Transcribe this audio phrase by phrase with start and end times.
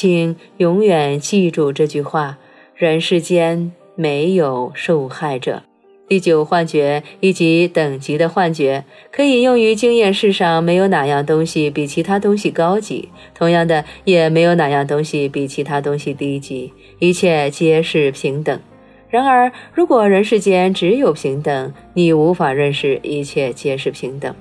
[0.00, 2.38] 请永远记住这句话：
[2.76, 5.64] 人世间没有受害者。
[6.06, 18.56] 第九幻觉以及等级的幻觉，可以用于经验世上没有哪样东西比其他东西高级，同样的，也没有哪样东西比其他东西低级，一切皆是平等。
[19.10, 24.32] 然而，如果人世间只有平等，你无法认识一切皆是平等。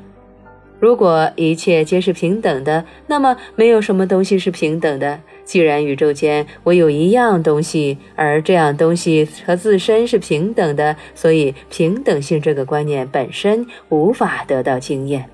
[0.79, 5.19] 如果一切皆是平等的，那么没有什么东西是平等的。
[5.43, 15.27] 既然宇宙间唯有一样东西，而这样东西和自身是平等的，所以平等性这个观念本身无法得到经验。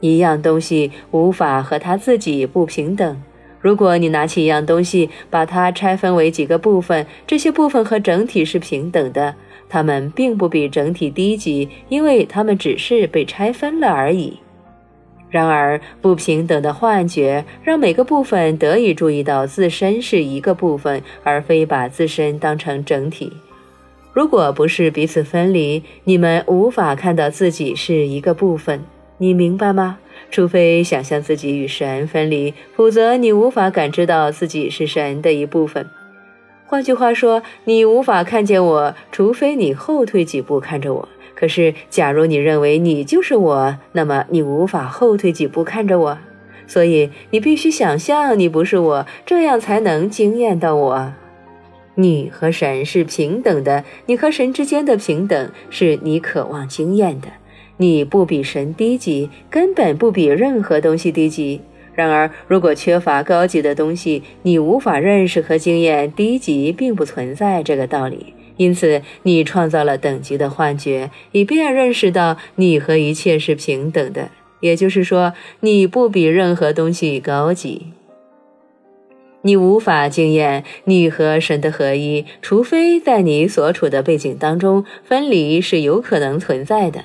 [0.00, 3.22] 一样东西无法和它自己不平等。
[3.60, 9.36] 如果你拿起一样东西，把它拆分为几个部分，这些部分和整体是平等的，
[9.68, 14.38] 它们并不比整体低级，因为它们只是被拆分了而已。
[15.32, 23.32] 然而，不平等的幻觉让每个部分得以注意到自身是一个部分，而非把自身当成整体。
[24.12, 28.84] 如果不是彼此分离，你们无法看到自己是一个部分。
[29.16, 29.98] 你明白吗？
[30.30, 35.86] 除非想象自己与神分离，否则你无法感知到自己是神的一部分。
[36.72, 41.06] 换句话说，你无法看见我，除非你后退几步看着我。
[41.34, 46.18] 可是，假如你认为你就是我，那么你无法后退几步看着我，
[46.66, 51.12] 所以你必须想象你不是我，这样才能惊艳到我。
[51.96, 57.28] 你和神是平等的，你和神之间的平等是你渴望经验的。
[57.76, 61.60] 你不比神低级，根本不比任何东西低级。
[61.94, 68.34] 然而，如果缺乏高级的东西，你无法认识和经验低级并不存在这个道理。
[68.56, 74.30] 因此，你创造了等级的幻觉，以便认识到你和一切是平等的。
[74.60, 77.88] 也就是说，你不比任何东西高级。
[79.44, 87.02] 你无法经验你和神的合一，除非在你所处的背景当中，分离是有可能存在的。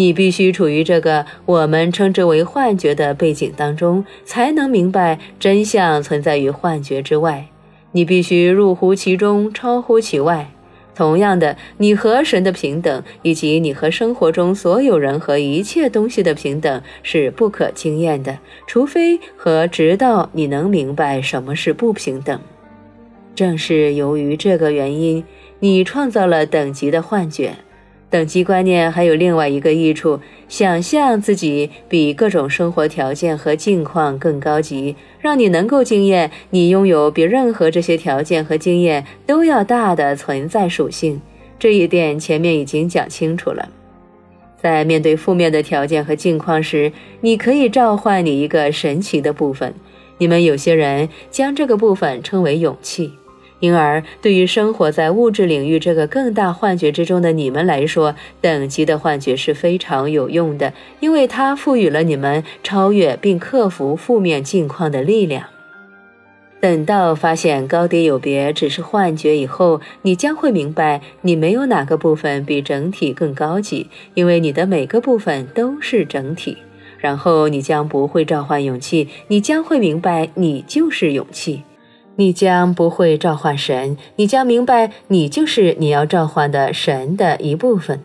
[0.00, 7.48] 你必须处于这个我们称之为幻觉的背景当中，才能明白真相存在于幻觉之外。
[7.92, 10.52] 你必须入乎其中，超乎其外。
[10.94, 22.40] 同样的，你和神的平等，以及你和生活中所有人和一切东西的平等，是不可经验的，除非和直到你能明白什么是不平等。
[23.34, 25.22] 正是由于这个原因，
[25.58, 27.56] 你创造了等级的幻觉。
[28.10, 41.20] 等级观念还有另外一个益处：想象自己比各种生活条件和境况更高级，让你能够经验你拥有比任何这些条件和经验都要大的存在属性。
[41.56, 43.68] 这一点前面已经讲清楚了。
[44.60, 49.72] 在面对负面的条件和境况时，你可以召唤你一个神奇的部分。
[50.18, 53.12] 你们有些人将这个部分称为勇气。
[53.60, 65.44] 因而，对于生活在物质领域这个更大幻觉之中的你们来说，等级的幻觉是非常有用的，因为它赋予了你们超越并克服负面境况的力量。
[66.58, 76.58] 等到发现高低有别只是幻觉以后，你将会明白，你没有哪个部分比整体更高级，因为你的每个部分都是整体。
[76.98, 81.62] 然后，你将不会召唤勇气，你将会明白，你就是勇气。
[82.16, 88.00] 你将不会召唤神，你将明白，你就是你要召唤的神的一部分。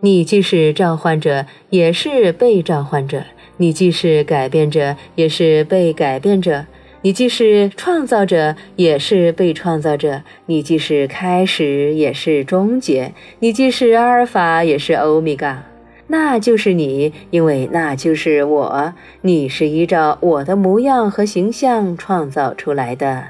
[0.00, 3.20] 你既是召唤者，也是被召唤者；
[3.56, 6.66] 你既是改变者，也是被改变者；
[7.02, 15.64] 你既是创造者，也是被创造者；你既是开始，也是终结；你既是阿尔法，也是欧米伽。
[16.10, 18.94] 那就是你，因为那就是我。
[19.20, 23.24] 你是依照我的模样和形象创造出来的。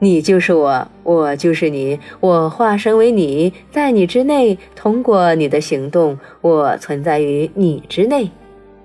[0.00, 8.28] 你就是我，我就是你，我化身为你，在你之内，通过你的行动，我存在于你之内，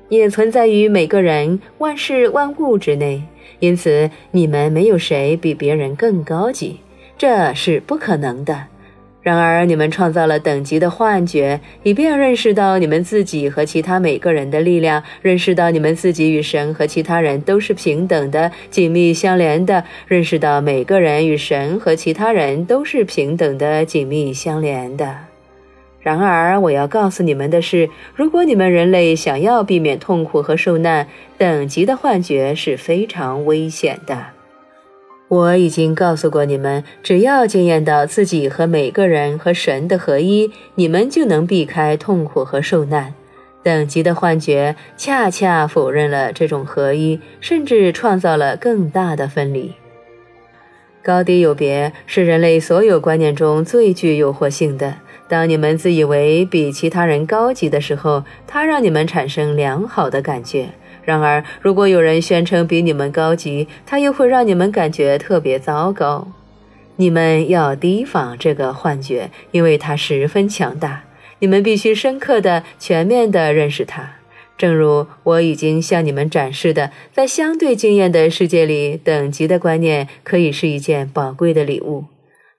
[0.07, 3.23] 也存在于每个人、万事万物之内。
[3.59, 6.79] 因此，你们没有谁比别人更高级，
[7.17, 8.67] 这是不可能的。
[9.21, 25.17] 然而，你们创造了等级的幻觉，以便认识到你们自己和其他每个人的力量，认识到你们自己与神和其他人都是平等的、紧密相连的，认识到每个人与神和其他人都是平等的、紧密相连的。
[25.99, 31.05] 然而，我要告诉你们的是，如果你们人类想要避免痛苦和受难，
[31.37, 34.38] 等级的幻觉是非常危险的。
[35.29, 43.13] 我已经告诉过你们，只要经验到自己和每个人和神的合一，你们就能避开痛苦和受难。
[43.61, 49.73] 等级的幻觉恰恰否认了这种合一，甚至创造了更大的分离。
[51.03, 54.95] 高低有别是人类所有观念中最具诱惑性的。
[55.27, 60.69] 当你们自以为比其他人高级的时候，它让你们产生良好的感觉；
[61.09, 66.27] 然而，如果有人宣称比你们高级，他又会让你们感觉特别糟糕。
[66.97, 71.05] 你们要提防这个幻觉，因为它十分强大。
[71.39, 74.17] 你们必须深刻的、全面的认识它。
[74.55, 82.05] 正如我已经向你们展示的，在相对经验的世界里，等级的观念可以是一件宝贵的礼物。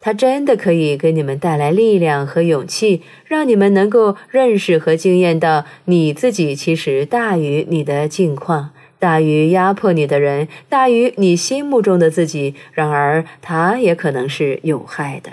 [0.02, 12.54] 它真的可以给你们带来力量和勇气，让你们能够认识和经验到你自己其实大于你的境况，大于压迫你的人，大于你心目中的自己。
[12.72, 15.32] 然而，它也可能是有害的。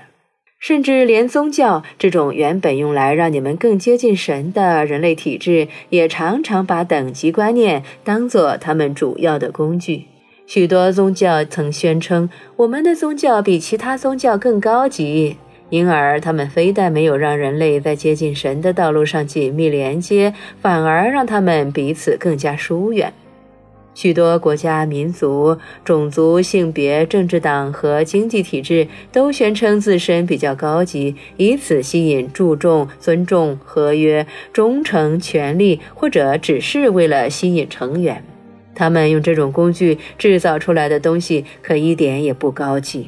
[0.59, 10.07] 甚至连宗教这种原本用来让你们更接近神的人类体制，也常常把等级观念当作他们主要的工具。
[10.47, 15.35] 许多宗教曾宣称，我们的宗教比其他宗教更高级，
[15.69, 23.11] 因而他们非但没有让人类在接近神的道路上紧密连接，反而让他们彼此更加疏远。
[23.93, 38.23] 许多国家、民族、种族、性别、政治党和经济体制都宣称自身比较高级，以此吸引注重、尊重合约、忠诚、权力，或者只是为了吸引成员。
[38.77, 43.07] 他们用这种工具制造出来的东西可一点也不高级。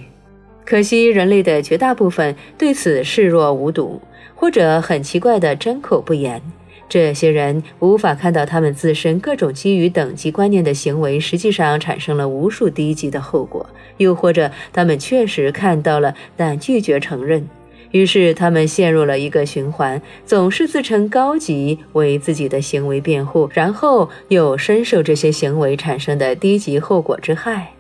[0.66, 4.02] 可惜人类的绝大部分对此视若无睹，
[4.34, 6.42] 或者很奇怪的睁口不言。
[6.88, 13.64] 这些人无法看到他们自身各种基于等级观念的行为，实际上产生了无数低级的后果；
[13.98, 17.48] 又或者他们确实看到了，但拒绝承认。
[17.92, 27.72] 于是他们陷入了一个循环，总是自称高级，为自己的行为辩护，然后又深受这些行为产生的低级后果之害。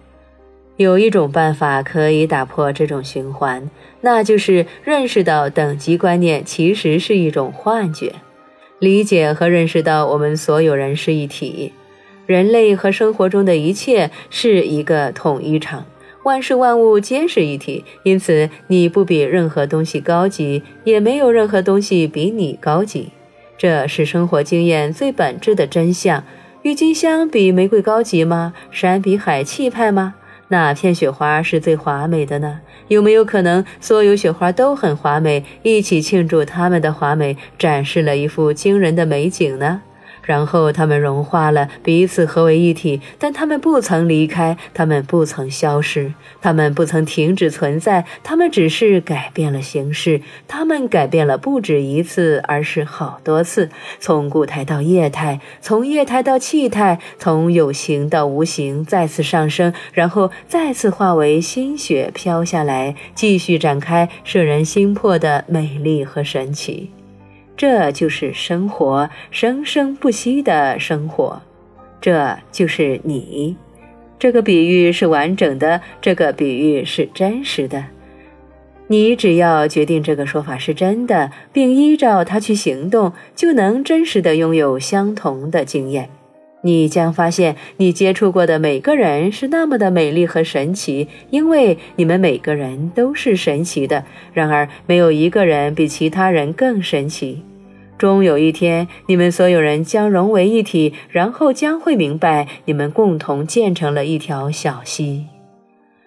[0.78, 3.70] 有一种办法可以打破这种循环，
[4.02, 8.14] 那就是认识到等级观念其实是一种幻觉。
[8.80, 11.74] 理解和认识到，我们所有人是一体，
[12.26, 15.86] 人类和生活中的一切是一个统一场，
[16.30, 17.84] 万事万物皆是一体。
[18.04, 23.10] 因此，你不比任何东西高级，也没有任何东西比你高级。
[23.58, 26.24] 这是生活经验最本质的真相。
[26.62, 28.54] 郁金香比玫瑰高级吗？
[28.70, 30.14] 山比海气派吗？
[30.50, 32.60] 哪片雪花是最华美的呢？
[32.90, 39.82] 有没有可能所有雪花都很华美，一起庆祝它们的华美，展示了一幅惊人的美景呢？
[40.30, 66.92] 然后它们融化了，彼此合为一体，但它们不曾离开，它们不曾消失，它们不曾停止存在，它们只是改变了形式，它们改变了不止一次，而是好多次，从固态到液态，从液态到气态，从有形到无形，再次上升，然后再次化为新雪飘下来，继续展开摄人心魄的美丽和神奇。
[67.60, 71.42] 这就是生活，生生不息的生活。
[72.00, 73.58] 这就是你。
[74.18, 77.88] 这个比喻是完整的，这个比喻是真实的。
[78.88, 86.10] 你只要决定这个说法是真的，并依照它去行动，就能真实的拥有相同的经验。
[86.62, 94.06] 你将发现，你接触过的每个人是那么的美丽和神奇，因为你们每个人都是神奇的。
[94.32, 97.44] 然而，没有一个人比其他人更神奇。
[98.00, 105.26] 终有一天，你们所有人将融为一体，然后将会明白，你们共同建成了一条小溪。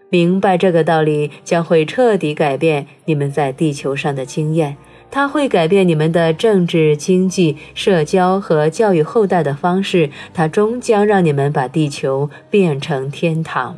[0.08, 4.76] 明白这个道理，将会彻底改变你们在地球上的经验。
[5.10, 10.08] 它会改变你们的政治、经济、社交和教育后代的方式。
[10.32, 13.76] 它终将让你们把地球变成天堂。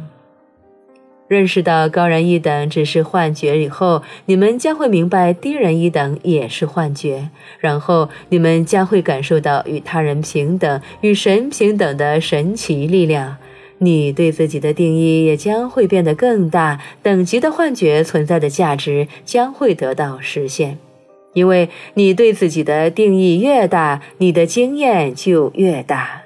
[1.34, 7.28] 认识到高人一等只是幻觉以后，你们将会明白低人一等也是幻觉。
[7.58, 13.36] 然后你们将会感受到与他人平等、与神平等的神奇力量。
[13.78, 20.78] 你对自己的定义也将会变得更大，等级的幻觉存在的价值将会得到实现。
[21.32, 26.22] 因为你对自己的定义越大，你的经验就越大。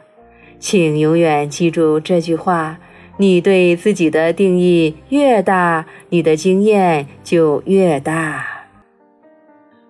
[0.60, 2.78] 请永远记住这句话。
[3.20, 8.46] 你对自己的定义越大，你的经验就越大。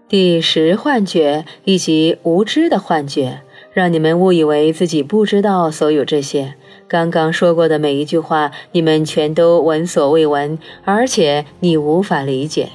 [0.09, 3.43] 第十幻觉以及无知的幻觉，
[3.75, 6.55] 让你们误以为自己不知道所有这些。
[6.89, 12.71] 刚刚说过的每一句话，你们全都闻所未闻，而且你无法理解。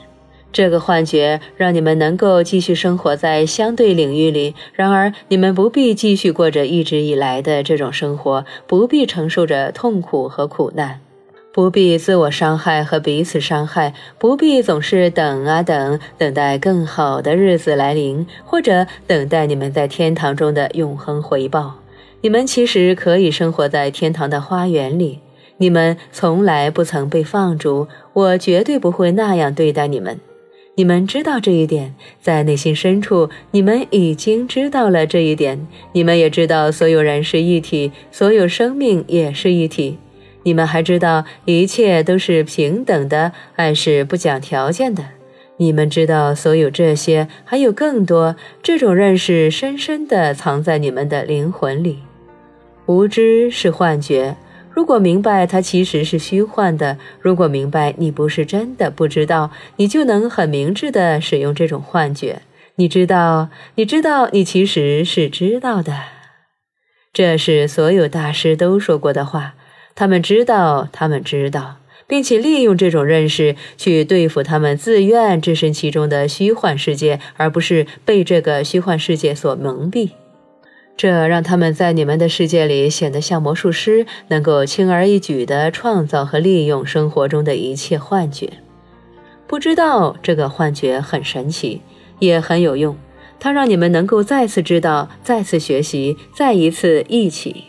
[0.53, 10.99] 这个幻觉让你们能够继续生活在相对领域里，然而你们不必继续过着一直以来的这种生活，不必承受着痛苦和苦难。
[11.51, 21.75] 不必自我伤害和彼此伤害，不必总是等啊等，等待更好的日子来临，或者等待你们在天堂中的永恒回报。
[22.21, 25.19] 你们其实可以生活在天堂的花园里。
[25.57, 30.19] 你们从来不曾被放逐，我绝对不会那样对待你们。
[30.75, 35.67] 你们知道这一点，在内心深处，你们已经知道了这一点。
[35.91, 39.99] 你们也知道，所有人是一体，所有生命也是一体。
[40.41, 45.03] 你们还知道一切都是平等的，爱是不讲条件的。
[45.57, 48.35] 你们知道所有这些，还有更多。
[48.63, 51.99] 这种认识深深地藏在你们的灵魂里。
[52.87, 54.35] 无知是幻觉。
[54.75, 62.41] 如果明白它其实是虚幻的，如果明白你不是真的不知道，你就能很明智地使用这种幻觉。
[62.75, 65.93] 你知道，你知道，你其实是知道的。
[67.13, 69.53] 这是所有大师都说过的话。
[69.93, 71.75] 他们知道，他们知道，
[72.07, 80.09] 并且利用这种认识去对付他们自愿置身其中的虚幻世界，而不是被这个虚幻世界所蒙蔽。
[80.95, 88.49] 这让他们在你们的世界里显得像魔术师，能够轻而易举地创造和利用生活中的一切幻觉。
[89.47, 91.81] 不知道这个幻觉很神奇，
[92.19, 92.95] 也很有用。
[93.39, 97.65] 它让你们能够再次知道，再次学习，再一次一起。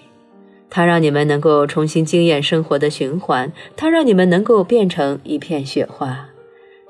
[0.70, 6.28] 它让你们能够重新经验生活的循环，它让你们能够变成一片雪花。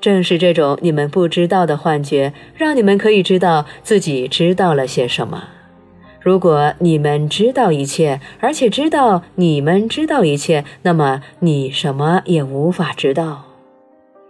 [0.01, 5.45] 正是这种你们不知道的幻觉，让你们可以知道自己知道了些什么。
[6.25, 13.45] 如果你们知道一切，而且知道你们知道一切，那么你什么也无法知道。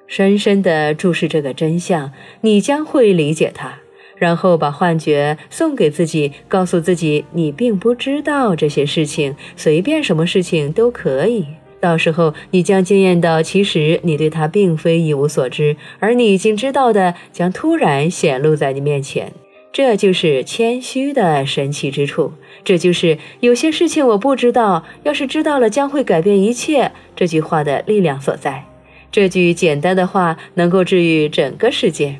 [0.05, 2.11] 深深地注视这个真相，
[2.41, 3.75] 你将会理解它。
[4.17, 11.45] 然后把幻觉送给自己，告诉自己你并不知道这些事情，随便什么事情都可以。
[11.79, 19.31] 到时候你将惊艳到，其实你对它并非一无所知，而你已经知道的将突然显露在你面前。
[19.75, 22.31] 这就是谦虚的神奇之处，
[22.63, 28.63] 这就是有些事情我不知道，要是知道了将会改变一切这句话的力量所在。
[29.11, 32.19] 这句简单的话能够治愈整个世界。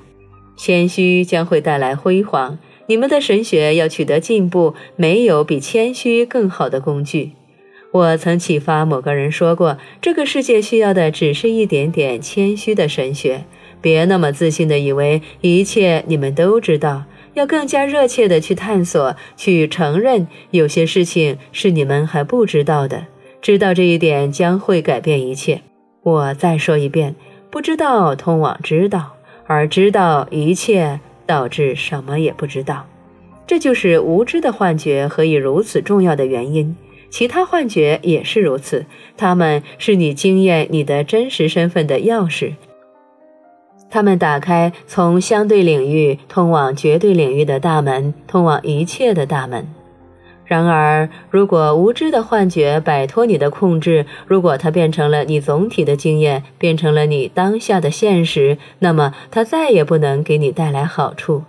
[0.58, 2.60] 谦虚将会带来辉煌。
[2.88, 7.32] 你们的神学要取得进步，没有比谦虚更好的工具。
[7.94, 13.46] 我曾启发某个人说过，这个世界需要的只是一点点谦虚的神学。
[13.80, 23.06] 别那么自信的以为一切你们都知道，要更加热切的去探索，去承认有些事情是你们还不知道的。
[23.42, 25.62] 知道这一点将会改变一切。
[26.02, 27.16] 我再说一遍，
[27.52, 29.12] 不知道通往知道。
[29.48, 32.88] 而知道一切导致什么也不知道，
[33.46, 36.76] 这就是无知的幻觉何以如此重要的原因。
[37.12, 42.54] 其他幻觉也是如此，它们是你经验你的真实身份的钥匙，
[43.96, 49.66] 他们打开从相对领域通往绝对领域的大门，通往一切的大门。
[50.44, 61.44] 然而，如果无知的幻觉摆脱你的控制，如果它变成了你总体的经验，变成了你当下的现实，那么它再也不能给你带来好处。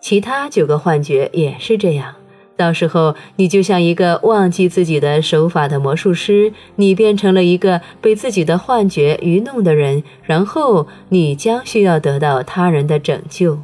[0.00, 2.16] 其他九个幻觉也是这样。
[2.56, 13.58] 到时候，你就像一个忘记自己的手法的魔术师，你变成了一个被自己的幻觉愚弄的人，然后你将需要得到他人的拯救。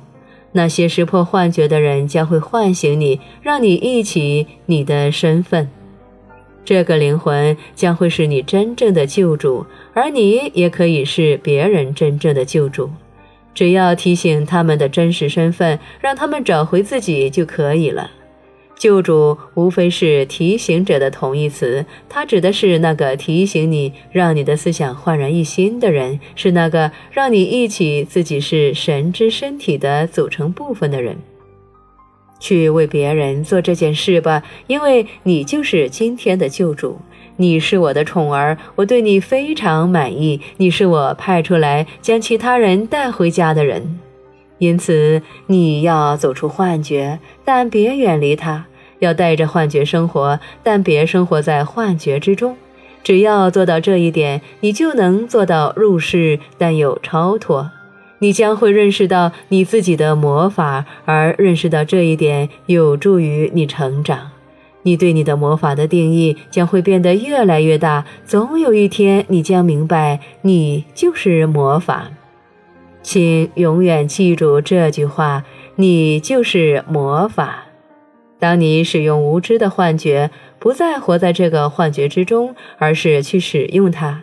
[0.52, 5.70] 那些识破幻觉的人将会唤醒你，让你忆起你的身份。
[6.64, 12.90] 这个灵魂将会是你真正的救主，而你也可以是别人真正的救主。
[13.54, 18.11] 只要提醒他们的真实身份，让他们找回自己就可以了。
[18.80, 31.18] 救主无非是提醒者的同义词，它指的是那个提醒你、让你的思想焕然一新的人，是那个让你忆起自己是神之身体的组成部分的人。
[32.38, 36.99] 去为别人做这件事吧，因为你就是今天的救主。
[37.37, 40.40] 你是我的宠儿，我对你非常满意。
[40.56, 44.00] 你是我派出来将其他人带回家的人，
[44.56, 48.64] 因此你要走出幻觉，但别远离它。
[49.00, 52.57] 要带着幻觉生活，但别生活在幻觉之中。
[53.02, 57.71] 只要做到这一点，你就能做到入世但又超脱。
[58.19, 64.30] 你将会认识到你自己的魔法，而认识到这一点有助于你成长。
[64.83, 68.04] 你对你的魔法的定义将会变得越来越大。
[68.26, 72.11] 总有一天，你将明白，你就是魔法。
[73.02, 75.45] 请永远记住这句话：
[75.76, 77.69] 你就是魔法。
[78.40, 84.23] 当你使用无知的幻觉，不再活在这个幻觉之中，而是去使用它，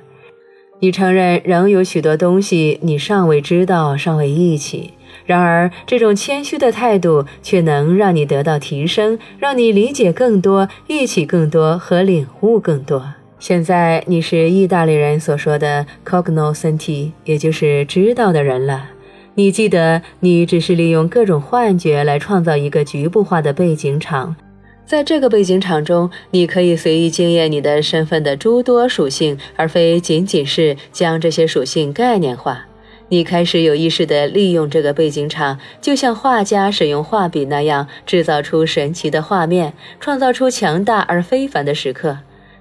[0.80, 4.92] 你承认仍有许多东西你尚未知道、尚未忆起。
[5.26, 13.14] 然而，这种谦虚的态度却能让你得到提升，让你理解更多、忆起更多和领悟更多。
[13.40, 18.90] 现在你是意大利人所说的 cognoscenti，也就是知道的人了。
[19.38, 24.36] 你记得，你只是利用各种幻觉来创造一个局部化的背景场，
[24.84, 32.66] 在这个背景场中，你可以随意经验你的身份的诸多属性，而非仅仅是将这些属性概念化。
[33.10, 42.18] 你开始有意识地利用这个背景场，就像画家使用画笔那样，制造出神奇的画面，创造出强大而非凡的时刻。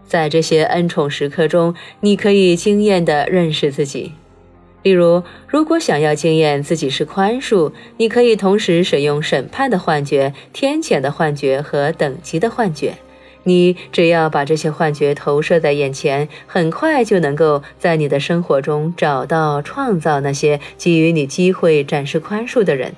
[0.07, 4.13] 在这些恩宠时刻中，你可以惊艳地认识自己。
[4.87, 12.95] 例如，如果想要经验自己是宽恕，你可以同时使用审判的幻觉、天谴的幻觉和等级的幻觉。
[13.43, 22.95] 你只要把这些幻觉投射在眼前，很快就能够在你的生活中找到、创造那些给予你机会展示宽恕的人。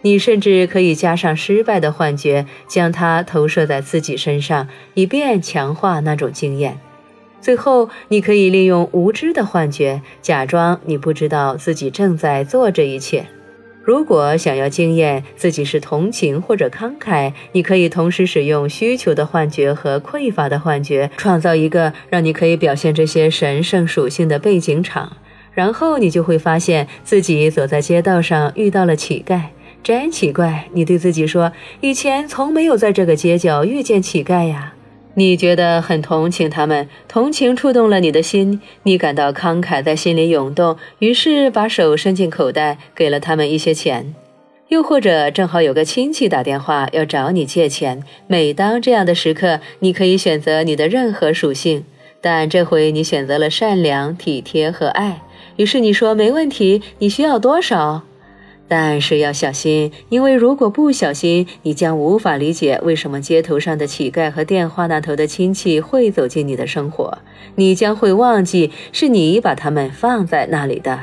[0.00, 6.80] 你甚至可以加上失败的幻觉，将它投射在自己身上，以便强化那种经验。
[7.40, 13.26] 最后，你可以利用无知的幻觉，假装你不知道自己正在做这一切。
[13.82, 25.16] 如果想要经验自己是同情或者慷慨，你可以同时使用需求的幻觉和匮乏的幻觉，创造一个让你可以表现这些神圣属性的背景场。
[25.52, 29.40] 然后你就会发现自己走在街道上遇到了乞丐，
[29.82, 30.68] 真奇怪！
[30.72, 34.74] 你对自己说，以前从没有在这个街角遇见乞丐呀。
[35.20, 44.14] 你觉得很同情他们，同情触动了你的心，你感到慷慨在心里涌动，于是把手伸进口袋，给了他们一些钱。
[44.68, 51.84] 又或者正好有个亲戚打电话要找你借钱，每当这样的时刻，你可以选择你的任何属性，
[52.22, 55.20] 但这回你选择了善良、体贴和爱。
[55.56, 58.04] 于是你说没问题，你需要多少？
[58.70, 67.18] 但是要小心，因为如果不小心，你将无法理解为什么街头上的乞丐和电话那头的亲戚会走进你的生活。
[67.56, 71.00] 你将会忘记是你把他们放在那里的。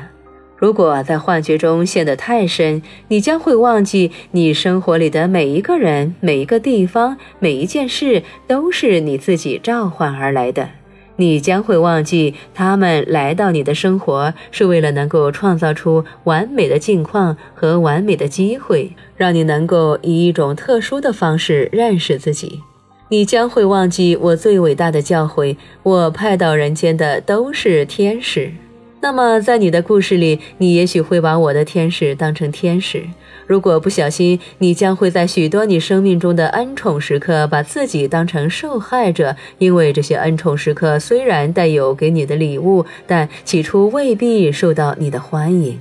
[0.56, 10.70] 如果在幻觉中陷得太深，你将会忘记你生活里的每一个人、每一个地方、每一件事都是你自己召唤而来的。
[11.18, 22.62] 你将会忘记，他们来到你的生活是为了能够创造出完美的境况和完美的机会，让你能够以一种特殊的方式认识自己。
[23.10, 28.52] 你将会忘记我最伟大的教诲：我派到人间的都是天使。
[29.00, 33.04] 那么，在你的故事里，你也许会把我的天使当成天使。
[33.46, 45.80] 如果不小心，你将会在许多你生命中的恩宠时刻，把自己当成受害者，因为这些恩宠时刻虽然带有给你的礼物，但起初未必受到你的欢迎。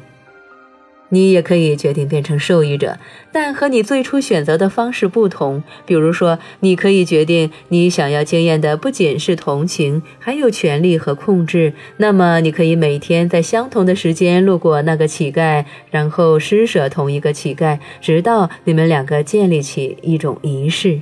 [1.09, 2.99] 你也可以决定变成受益者，
[3.31, 5.63] 但和你最初选择的方式不同。
[5.85, 11.73] 比如说，你可以决定你想要经验的不仅是同情，还有权力和控制。
[11.99, 21.01] 那么，你可以每天在相同的时间路过那个乞丐，然后施舍同一个乞丐，直到你们两个建立起一种仪式。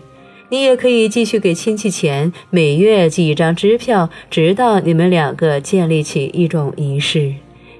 [0.50, 7.34] 你也可以继续给亲戚钱，每月寄一张支票，直到你们两个建立起一种仪式。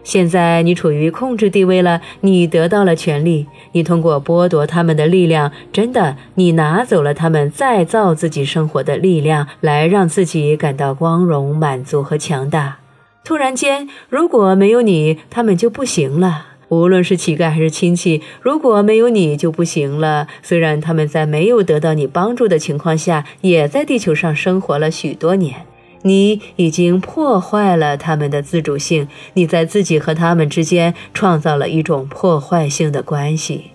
[0.04, 12.76] 现在你处于控制地位了，你得到了权利，你通过剥夺他们的力量，真的，你拿走了他们再造自己生活的力量，来让自己感到光荣、满足和强大。
[13.24, 16.48] 突然间，如果没有你，他们就不行了。
[16.68, 20.26] 无论是乞丐还是亲戚，如果没有你就不行了。
[20.42, 25.66] 虽然他们在没有得到你帮助的情况下，也在地球上生活了许多年。
[26.04, 33.72] 你已经破坏了他们的自主性，你在自己和他们之间创造了一种破坏性的关系。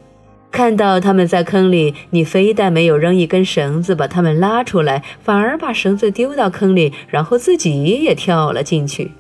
[0.52, 9.12] 看到他们在坑里，你非但没有扔一根绳子把他们拉出来，反而把绳子丢到坑里，然后自己也跳了进去。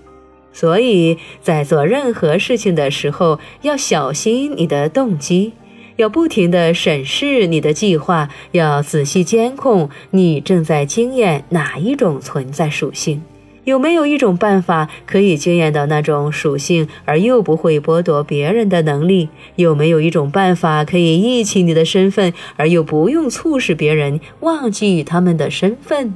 [0.51, 5.53] 所以在做任何事情的时候，要小心你的动机。
[5.99, 13.21] 要不停地审视你的计划，要仔细监控你正在经验哪一种存在属性，
[13.65, 19.27] 有没有一种办法可以经验到那种属性而又不会剥夺别人的能力？
[19.57, 26.13] 有没有一种办法可以忆起你的身份而又不用促使别人忘记他们的身份？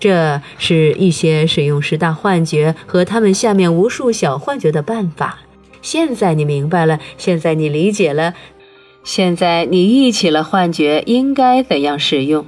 [0.00, 5.38] 这是一些使用十大幻觉和他们下面无数小幻觉的办法。
[5.82, 8.34] 现在你明白了，现在你理解了。
[9.02, 12.46] 现在你忆起了幻觉应该怎样使用，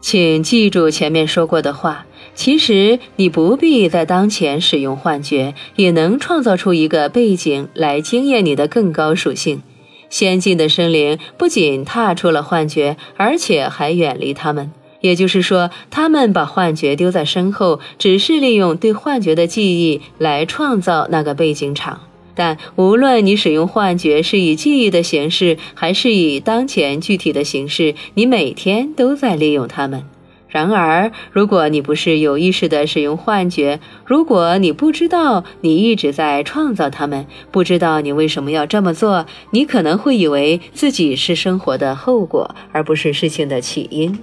[0.00, 2.06] 请记住前面说过的话。
[2.34, 9.60] 其实你不必在当前使用幻觉，也能创造出一个背景来惊艳你的更高属性。
[10.08, 14.70] 先进的生灵不仅踏出了幻觉，而且还远离他们。
[15.00, 22.00] 也就是说，他们把幻觉丢在身后，只是利用对幻觉的记忆来创造那个背景场。
[22.38, 30.04] 但无论你使用幻觉是以记忆的形式，还是以当前具体的形式，你每天都在利用它们。
[30.48, 44.16] 然而，如果你不是有意识地使用幻觉，如果你不知道你一直在创造它们，不知道你为什么要这么做，你可能会以为自己是生活的后果，而不是事情的起因。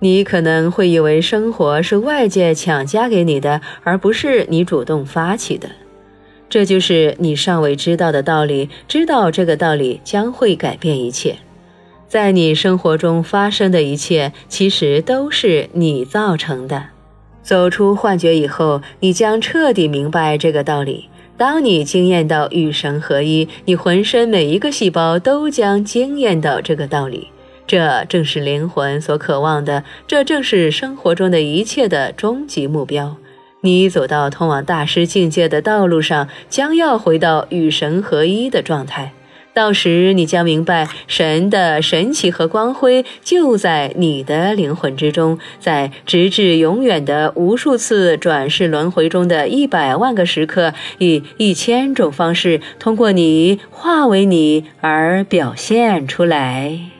[0.00, 5.70] 你可能会以为生活是外界强加给你的，而不是你主动发起的。
[6.50, 8.68] 这就是你尚未知道的道理。
[8.86, 11.36] 知道这个道理将会改变一切。
[12.08, 16.86] 在你生活中发生的一切，其实都是你造成的。
[17.40, 21.06] 走出幻觉以后，你将彻底明白这个道理。
[21.36, 27.28] 当你惊艳到与神合一，你浑身每一个细胞都将惊艳到这个道理。
[27.66, 33.16] 这正是灵魂所渴望的，这正是生活中的一切的终极目标。
[33.62, 39.12] 你走到通往大师境界的道路上，将要回到与神合一的状态。
[39.52, 56.99] 到时，你将明白，神的神奇和光辉就在你的灵魂之中，在直至永远的无数次转世轮回中的一百万个时刻，以一千种方式，通过你化为你而表现出来。